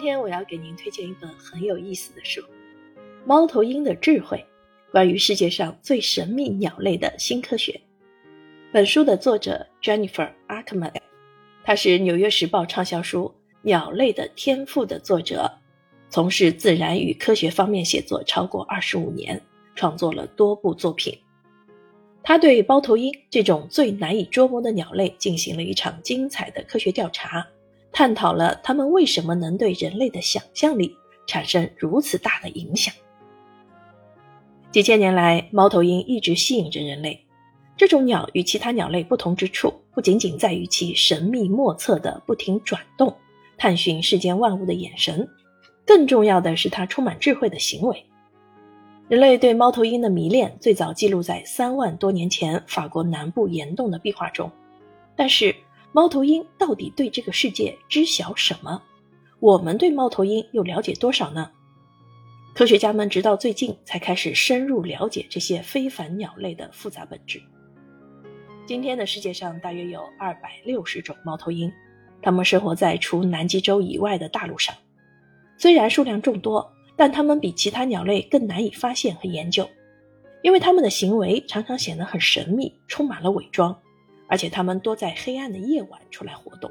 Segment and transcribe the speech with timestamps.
[0.00, 2.40] 今天我要给您推荐一本很有意思的书，
[3.26, 4.42] 《猫头鹰的智慧：
[4.90, 7.72] 关于世界上最神秘鸟类的新科学》。
[8.72, 10.94] 本书的作者 Jennifer Arkman，
[11.64, 15.52] 他是《纽约时报》畅销书《鸟类的天赋》的作者，
[16.08, 19.38] 从事自然与科学方面写作超过二十五年，
[19.74, 21.14] 创作了多部作品。
[22.22, 27.46] 他对猫头鹰这种最难以捉摸的鸟类进行了一场精彩的科学调查。
[27.92, 32.94] 探讨了它们为什么能对人类的想象力产生如此大的影响。
[34.70, 37.26] 几千年来，猫头鹰一直吸引着人类。
[37.76, 43.16] 这种鸟与其他鸟类不同之处，不仅仅在于其神秘莫测的不停转动、
[43.58, 45.28] 探寻世间万物的眼神，
[45.84, 48.04] 更重要的是它充满智慧的行为。
[49.08, 54.50] 人类对猫头鹰的迷恋最早记录在三万多年前法国南部岩洞的壁画中，
[55.16, 55.54] 但是。
[55.92, 58.80] 猫头鹰到底对这个世界知晓什么？
[59.40, 61.50] 我们对猫头鹰又了解多少呢？
[62.54, 67.42] 科学家们直到最近才开始深入了解这些非凡鸟类的复杂本质。
[68.66, 71.72] 今天的世界上大约有二百六十种猫头鹰，
[72.22, 74.72] 它们生活在除南极洲以外的大陆上。
[75.58, 79.68] 虽然数量众多，但它们比其他鸟类更难以发现和研究，
[80.42, 83.76] 因为它们的行为常常显得很神秘，充满了伪装。
[84.30, 86.70] 而且它们多在黑暗的夜晚出来活动。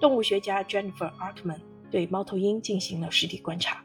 [0.00, 1.58] 动物学家 Jennifer Arkman
[1.90, 3.84] 对猫头鹰进行了实地观察，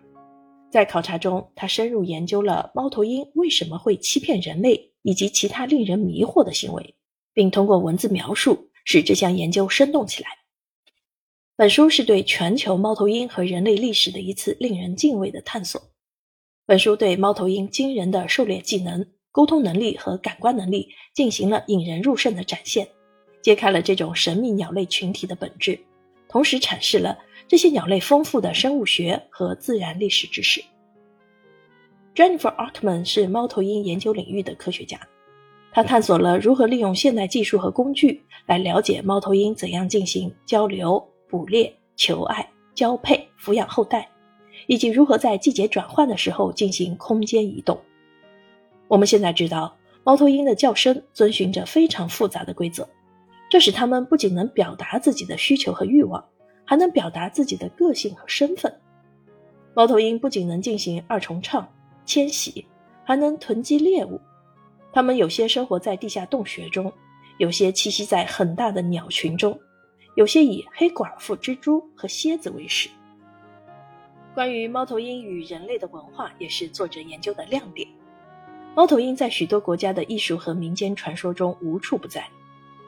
[0.71, 6.95] 在考察中，他深入研究了猫头鹰为什么会欺骗人类以及其他令人迷惑的行为，
[7.33, 10.29] 并通过文字描述使这项研究生动起来。
[11.57, 15.81] 本书是对全球猫头鹰和人类历史的一次令人敬畏的探索。
[16.66, 19.07] 本书对猫头鹰惊人的狩猎技能。
[19.36, 22.88] 沟通能力和感官能力进行了引人入胜的展现，
[23.41, 25.78] 揭开了这种神秘鸟类群体的本质，
[26.30, 30.63] 同时阐释了这些鸟类丰富的生物学和自然历史知识。
[32.16, 34.97] Jennifer Altman 是猫头鹰研究领域的科学家，
[35.74, 44.09] 他探索了如何利用现代技术和工具来了解猫头鹰怎样进行交流、捕猎、求爱、交配、抚养后代，
[44.68, 47.78] 以及如何在季节转换的时候进行空间移动。
[48.88, 52.88] 我们现在知道，猫头鹰的叫声遵循着非常复杂的规则，
[53.50, 56.23] 这使它们不仅能表达自己的需求和欲望，
[56.63, 58.74] 还能表达自己的个性和身份。
[59.74, 61.68] 猫头鹰不仅能进行二重唱、
[62.06, 62.66] 迁徙，
[63.03, 64.22] 还能囤积猎物。
[64.94, 66.94] 它们有些生活在地下洞穴中，
[67.40, 69.59] 有些栖息在很大的鸟群中，
[70.16, 72.88] 有些以黑寡妇蜘蛛和蝎子为食。
[74.34, 77.88] 关于猫头鹰与人类的文化，也是作者研究的亮点。
[78.75, 82.28] 猫头鹰在许多国家的艺术和民间传说中无处不在。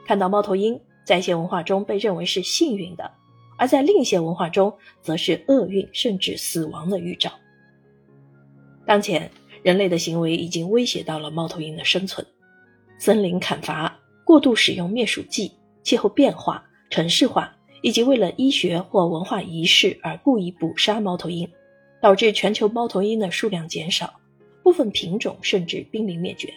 [0.04, 3.10] 看到猫头鹰，在一些文化中被认为是幸运的，
[3.56, 7.32] 而在另一些文化中则是厄运甚至死亡的预兆。
[8.84, 9.30] 当前，
[9.62, 12.26] 人类的行为已经威胁到了猫头鹰的生存。
[12.98, 15.50] 森林砍伐、过度使用灭鼠剂、
[15.82, 21.48] 气候变化、城市化，以及为了医学或文化仪式而故意捕杀猫头鹰，
[22.02, 24.12] 导致全球猫头鹰的数量减少。
[24.68, 26.52] 部分品种甚至濒临灭绝。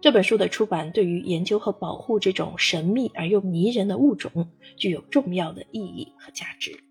[0.00, 4.48] 这本书的出版对于研究和保护这种神秘而又迷人的物种
[4.78, 6.89] 具有重要的意义和价值。